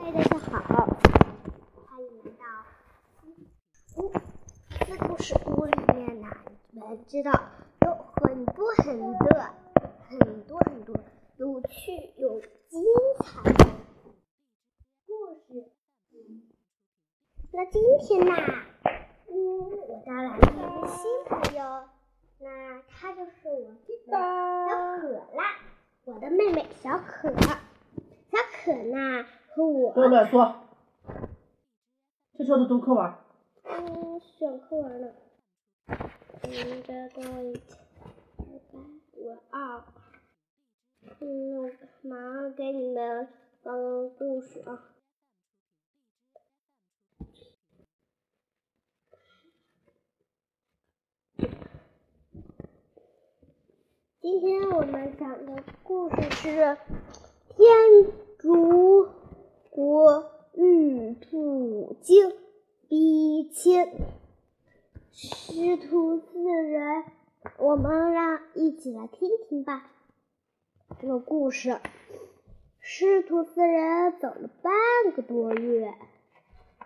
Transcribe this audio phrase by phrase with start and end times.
[0.00, 0.86] 嗨，大家好，
[1.86, 2.44] 欢迎来到
[3.96, 4.12] 屋
[4.70, 6.28] 四故事屋里面呢。
[6.70, 7.32] 你们知道
[7.80, 9.28] 有很多很多
[10.08, 10.96] 很多很多
[11.36, 12.80] 有趣有精
[13.24, 13.64] 彩的
[15.04, 15.72] 故事。
[17.52, 18.34] 那今天呢，
[19.26, 19.34] 嗯，
[19.88, 21.88] 我带来了一个新朋友，
[22.38, 23.76] 那他就是我的
[24.06, 24.16] 小
[25.00, 25.42] 可啦，
[26.04, 27.34] 我的妹妹小可。
[28.30, 29.24] 小可呢
[29.58, 30.54] 不要乱说。
[32.34, 33.12] 这时候都读课文。
[33.64, 35.12] 嗯，选课文了。
[35.88, 37.64] 嗯，这多一点。
[39.16, 39.82] 我二。
[41.18, 43.28] 嗯，马上给你们
[43.64, 43.74] 讲
[44.16, 44.84] 故事啊。
[54.20, 56.76] 今天我们讲的故事是
[57.56, 57.66] 天
[58.38, 59.08] 竺
[59.78, 62.32] 国玉兔精
[62.88, 63.86] 逼亲，
[65.12, 67.04] 师徒四人，
[67.58, 69.88] 我们让一起来听听吧。
[71.00, 71.78] 这个故事，
[72.80, 75.94] 师徒四人走了半个多月，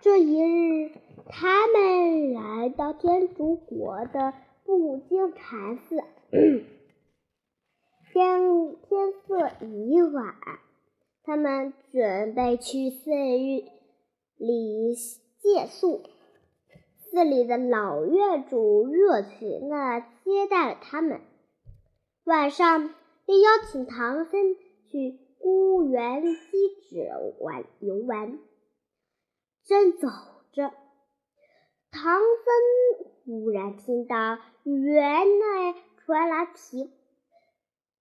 [0.02, 0.90] 这一日，
[1.30, 4.34] 他们来到天竺国的
[4.66, 5.96] 布经禅寺。
[8.12, 10.34] 天天色已晚，
[11.24, 13.64] 他们准备去寺院
[14.36, 14.94] 里
[15.40, 16.02] 借宿。
[17.10, 21.20] 寺里的老院主热情地接待了他们，
[22.24, 22.94] 晚上
[23.26, 24.56] 又邀请唐僧
[24.90, 27.06] 去孤园西址
[27.40, 28.38] 玩游玩。
[29.64, 30.08] 正走
[30.52, 30.72] 着，
[31.90, 36.90] 唐僧忽然听到园内传来啼。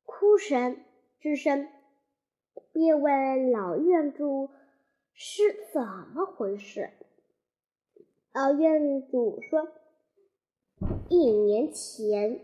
[0.06, 0.78] 哭声
[1.20, 1.68] 之声，
[2.74, 4.50] 便问老院主
[5.14, 5.82] 是怎
[6.14, 6.90] 么回事。
[8.34, 9.68] 老院主说
[11.10, 12.42] ：“一年前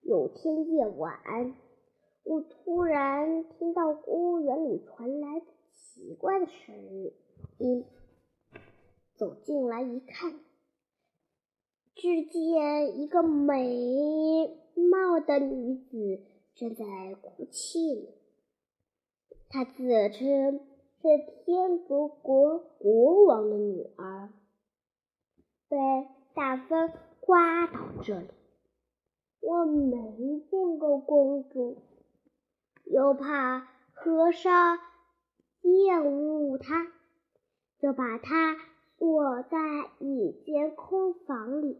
[0.00, 1.54] 有天夜晚，
[2.24, 5.40] 我突然听到公园里传来
[5.74, 6.74] 奇怪的声
[7.58, 7.84] 音，
[9.16, 10.40] 走进来一看，
[11.94, 16.22] 只见一个美貌的女子。”
[16.58, 16.84] 正在
[17.22, 18.17] 哭泣呢。
[19.48, 20.60] 她自称
[21.00, 21.08] 是
[21.44, 24.30] 天竺国国王的女儿，
[25.68, 25.76] 被
[26.34, 28.28] 大风刮到这里。
[29.40, 31.78] 我没见过公主，
[32.84, 34.78] 又怕和尚
[35.62, 36.86] 厌恶她，
[37.80, 38.56] 就把她
[38.98, 39.58] 锁在
[39.98, 41.78] 一间空房里。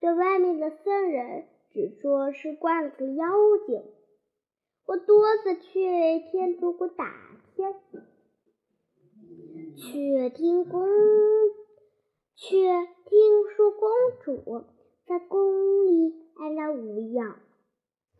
[0.00, 1.46] 这外面的僧人。
[1.72, 3.26] 只说是关了个妖
[3.66, 3.82] 精，
[4.86, 7.12] 我多次去天竺国打
[7.56, 7.74] 听，
[9.76, 10.86] 却听公，
[12.36, 12.56] 却
[13.04, 13.90] 听说公
[14.24, 14.64] 主
[15.04, 17.36] 在宫里安然无恙，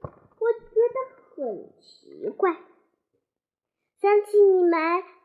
[0.01, 0.97] 我觉得
[1.37, 2.57] 很奇怪，
[4.01, 4.73] 想请你们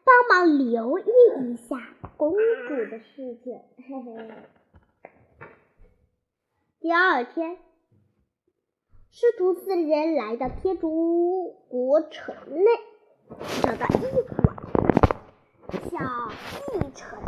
[0.03, 1.05] 帮忙留意
[1.43, 3.59] 一下公主的事情。
[3.77, 4.29] 嘿嘿。
[6.79, 7.57] 第二天。
[9.13, 12.65] 师徒四人来到天竺国城内，
[13.61, 14.55] 找到驿馆，
[15.91, 16.31] 向
[16.79, 17.21] 驿丞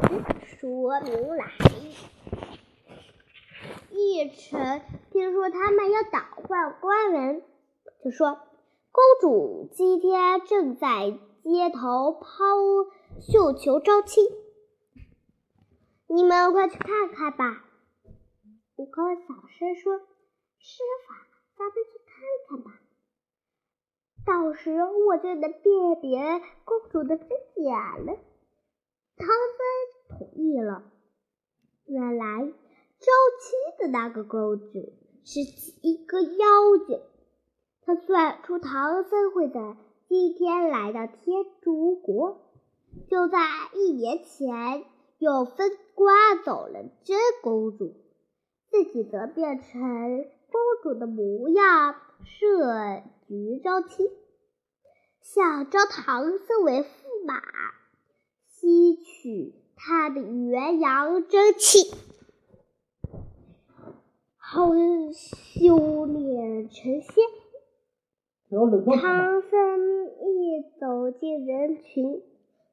[0.46, 1.94] 说明来意。
[3.92, 7.44] 驿丞听说他们要倒换官文，
[8.02, 8.40] 就说
[8.94, 11.12] ：“公主今天正在
[11.44, 12.24] 街头抛
[13.20, 14.24] 绣球招亲，
[16.08, 17.66] 你们快去看看吧。”
[18.78, 19.22] 悟空小
[19.60, 20.00] 声说
[20.60, 21.14] ：“师傅。”
[21.58, 22.16] 咱们去看
[22.48, 22.80] 看吧，
[24.26, 24.72] 到时
[25.08, 27.28] 我就能辨别公主的真
[27.64, 28.18] 假了。
[29.16, 30.84] 唐僧同意了。
[31.86, 33.08] 原来招
[33.42, 34.94] 亲的那个公主
[35.26, 35.42] 是
[35.82, 37.02] 一个妖精，
[37.82, 39.78] 她算出唐僧会在
[40.08, 42.40] 今天来到天竺国，
[43.10, 43.38] 就在
[43.74, 44.86] 一年前
[45.18, 46.14] 又分刮
[46.44, 47.94] 走了真公主，
[48.70, 50.26] 自己则变成。
[50.54, 54.08] 公主的模样设局招亲，
[55.20, 57.42] 想招唐僧为驸马，
[58.46, 61.92] 吸取他的元阳真气，
[64.38, 64.70] 好
[65.12, 67.26] 修炼成仙。
[69.02, 72.22] 唐僧一走进人群，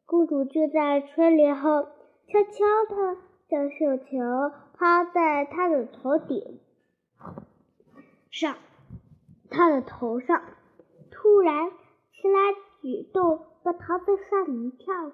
[0.05, 1.85] 公主就在春帘后
[2.27, 3.17] 悄悄地
[3.49, 4.05] 将绣球
[4.75, 6.61] 抛在他的头顶。
[8.31, 8.57] 上，
[9.51, 10.43] 他的头上
[11.11, 15.13] 突然起来举动，把唐僧吓了一跳。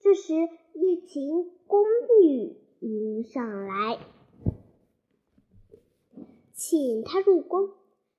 [0.00, 0.34] 这时，
[0.74, 1.84] 一群宫
[2.20, 3.98] 女迎上来，
[6.52, 7.70] 请他入宫。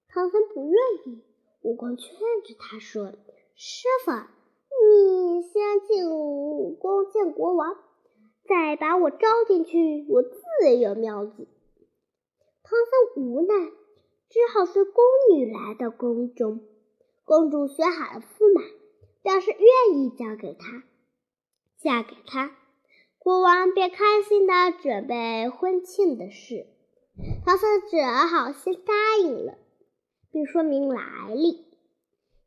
[0.10, 1.24] 唐僧不愿意，
[1.62, 2.10] 悟空劝
[2.44, 3.14] 着他说
[3.56, 6.06] ：“师傅，你先进
[6.78, 7.78] 宫见国王，
[8.48, 11.48] 再把我招进去，我自有妙计。”
[12.64, 12.72] 唐
[13.16, 13.54] 僧无奈，
[14.30, 16.62] 只好随宫女来到宫中。
[17.24, 18.62] 公主选好了驸马，
[19.22, 20.84] 表示愿意嫁给他，
[21.80, 22.56] 嫁给他。
[23.18, 26.68] 国王便开心的准备婚庆的事。
[27.46, 28.94] 唐僧只好先答
[29.24, 29.58] 应了，
[30.32, 31.66] 并说明来历，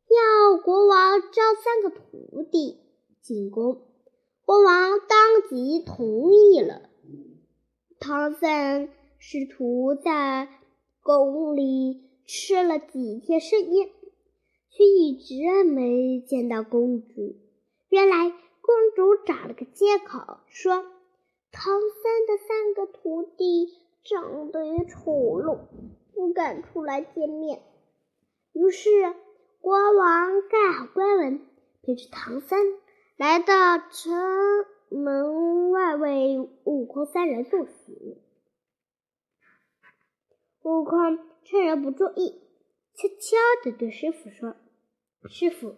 [0.07, 2.79] 要国王招三个徒弟
[3.21, 3.81] 进宫。
[4.45, 6.89] 国王当即同意了。
[7.99, 8.89] 唐僧。
[9.21, 10.47] 师徒在
[11.17, 13.89] 宫里吃了几天盛宴，
[14.69, 17.35] 却一直没见到公主。
[17.89, 20.85] 原来公主找了个借口，说
[21.51, 23.69] 唐三的三个徒弟
[24.03, 25.11] 长得也丑
[25.41, 25.61] 陋，
[26.13, 27.63] 不敢出来见面。
[28.53, 29.15] 于是
[29.61, 31.41] 国王盖好官文，
[31.81, 32.59] 陪着唐三
[33.17, 34.13] 来到城
[34.89, 38.21] 门外，为悟空三人送行。
[40.63, 42.41] 悟空趁人不注意，
[42.93, 44.55] 悄悄地对师傅说
[45.29, 45.77] ：“师傅，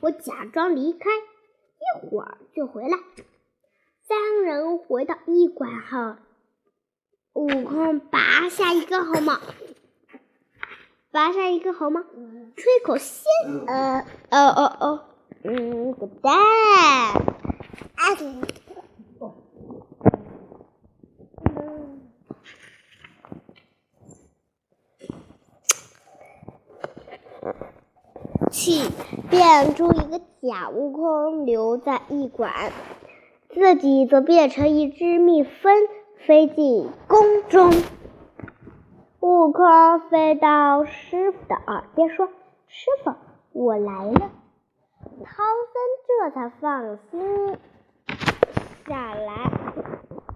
[0.00, 2.98] 我假装离开，一会儿就回来。”
[4.08, 6.16] 三人回到驿馆后，
[7.34, 9.38] 悟空拔下一根猴毛，
[11.10, 13.30] 拔下一个猴毛，吹口仙，
[13.66, 14.00] 呃，
[14.30, 15.04] 哦哦哦，
[15.44, 16.32] 嗯，滚蛋！
[17.94, 18.16] 啊！
[28.50, 28.82] 气
[29.94, 32.72] 一个假悟空留在驿馆，
[33.50, 35.72] 自己则变成一只蜜蜂
[36.26, 37.70] 飞进宫中。
[39.20, 42.26] 悟空飞到师傅的耳边说
[42.66, 43.14] ：“师傅，
[43.52, 44.30] 我来了。”
[45.24, 45.74] 唐僧
[46.06, 47.58] 这才放心
[48.86, 49.50] 下来。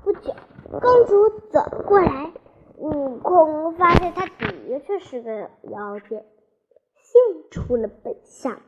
[0.05, 0.35] 不久，
[0.71, 2.31] 公主走过来，
[2.77, 6.23] 悟空发现她的确是个妖精。
[6.95, 8.61] 现出了本相，：“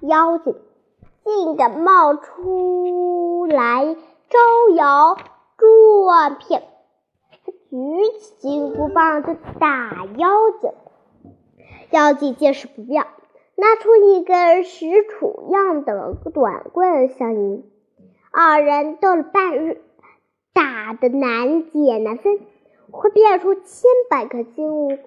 [0.00, 0.54] 妖精，
[1.24, 3.96] 竟敢冒出来
[4.28, 5.16] 招摇
[5.56, 6.62] 撞骗！”
[7.44, 10.28] 他举起金箍棒就打妖
[10.60, 10.72] 精。
[11.90, 13.06] 妖精见势不妙，
[13.56, 17.64] 拿出一根石杵样的短棍相迎。
[18.30, 19.82] 二人斗了半日，
[20.52, 22.40] 打得难解难分，
[22.90, 23.64] 会变出千
[24.10, 24.98] 百个金箍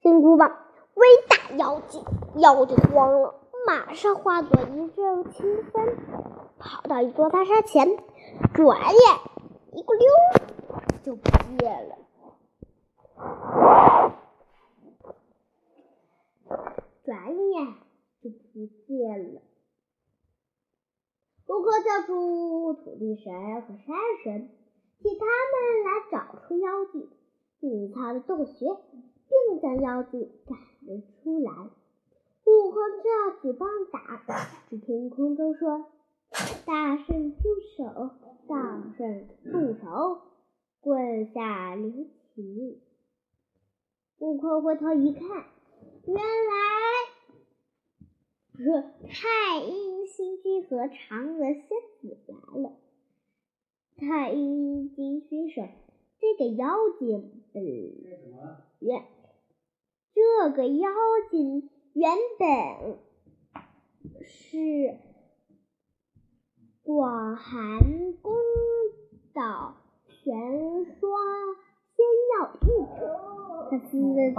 [0.00, 0.56] 金箍棒。
[0.94, 2.04] 威打妖精，
[2.36, 3.34] 妖精慌了，
[3.66, 5.96] 马上化作一阵清风，
[6.58, 7.96] 跑到一座大山前，
[8.52, 9.00] 转眼
[9.72, 10.06] 一个溜
[11.02, 11.22] 就不
[11.58, 11.96] 见了。
[17.04, 17.74] 转眼
[18.22, 19.40] 就不见了。
[21.46, 23.32] 悟空叫出土地神
[23.62, 24.50] 和山神，
[25.00, 27.08] 请他们来找出妖精
[27.60, 28.76] 隐藏的洞穴。
[29.26, 31.50] 并将妖精赶了出来。
[32.74, 33.06] 悟空这
[33.40, 34.20] 举棒打，
[34.68, 35.92] 只听空中说
[36.66, 38.10] ：“大圣住手！
[38.48, 40.22] 大圣住手！
[40.80, 41.92] 棍下留
[42.34, 42.80] 情！”
[44.18, 45.22] 悟空回头一看，
[46.04, 46.24] 原来
[48.56, 51.68] 是太阴星君和嫦娥仙
[52.00, 52.72] 子来了。
[53.96, 55.68] 太阴星君说
[56.18, 57.60] ：“这个妖精，呃，
[58.80, 59.04] 原。”
[60.12, 60.90] 这个妖
[61.30, 62.10] 精原
[62.40, 62.98] 本
[64.24, 64.98] 是
[66.82, 67.78] 广寒
[68.20, 68.34] 宫
[69.32, 69.76] 岛
[70.08, 71.00] 玄霜
[71.94, 72.66] 仙药玉，
[73.70, 74.32] 他私自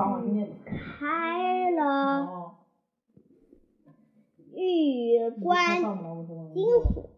[0.66, 2.58] 开了
[4.54, 5.82] 玉关
[6.54, 7.10] 金锁，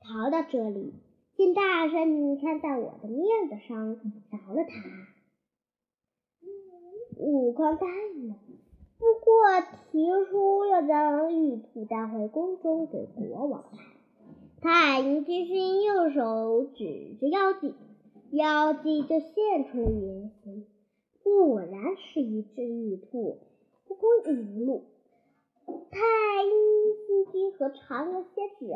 [0.00, 0.94] 逃到这里，
[1.36, 3.94] 见大圣看在我的面子上
[4.30, 4.74] 饶了他。
[7.18, 8.34] 悟空答应了，
[8.98, 9.60] 不过
[9.90, 13.80] 提出要将玉兔带回宫中给国王看。
[14.60, 17.74] 太阴之君右手指着妖精，
[18.30, 20.66] 妖精就现出原形，
[21.22, 23.38] 果然是一只玉兔。
[23.88, 24.82] 悟空一路，
[25.66, 26.00] 太
[26.42, 26.50] 阴
[27.06, 28.66] 星君和嫦娥仙子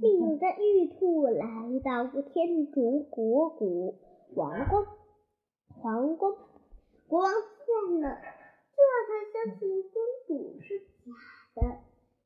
[0.00, 3.94] 领着玉兔来到天竺国国
[4.34, 4.86] 王宫，
[5.80, 6.34] 皇宫。
[7.06, 8.18] 国王见了，
[9.46, 9.92] 相信公
[10.26, 11.12] 主是假
[11.54, 11.76] 的，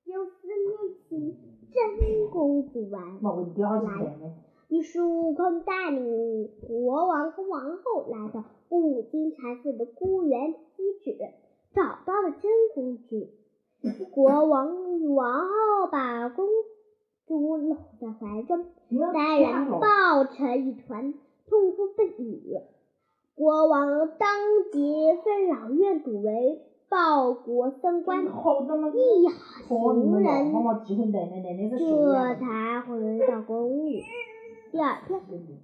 [0.04, 1.36] 又思念起
[1.70, 2.30] 真。
[2.30, 3.00] 公主来。
[4.68, 11.18] 于是悟空带领国王和王后来到五金禅寺的孤园遗址，
[11.74, 13.28] 找到了真公主。
[14.12, 16.46] 国王与王后把公
[17.26, 18.64] 主搂在怀中，
[19.12, 21.12] 三人抱成一团，
[21.46, 22.56] 痛哭不已。
[23.34, 24.28] 国王当
[24.72, 24.78] 即
[25.24, 28.34] 封老院主为报国僧官，一行
[30.20, 30.52] 人
[31.70, 31.78] 这
[32.34, 34.02] 才回到宫里。
[34.72, 35.20] 第二天，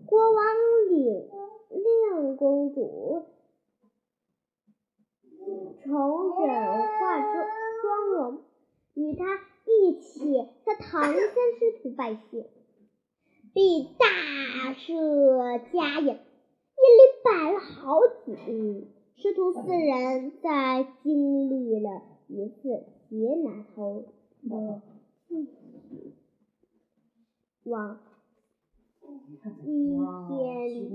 [0.06, 0.45] 国王
[0.88, 1.28] 领
[1.71, 3.25] 令公主
[5.83, 7.45] 重整化妆
[7.83, 8.45] 妆容，
[8.95, 9.25] 与他
[9.64, 10.33] 一起
[10.64, 12.49] 向唐僧师徒拜谢，
[13.52, 14.06] 并大
[14.75, 18.96] 设家宴，一连摆了好几日。
[19.17, 24.05] 师徒四人在经历了一次劫难后
[24.49, 24.83] 的，
[25.27, 26.15] 继续
[27.65, 27.99] 往。
[29.65, 29.77] 一
[30.29, 30.89] 天，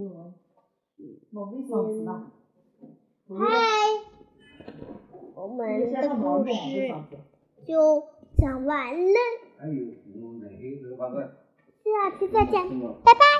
[3.30, 3.42] 嗨，
[5.34, 6.94] 我们的故事
[7.66, 8.04] 就
[8.38, 9.18] 讲完了，
[11.84, 12.54] 下期再见，
[13.04, 13.31] 拜拜。